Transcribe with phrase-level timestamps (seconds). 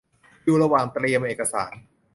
[0.43, 1.73] อยู่ระหว่างเตรียมเอกสาร